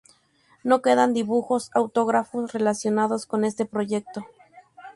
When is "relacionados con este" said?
2.53-3.67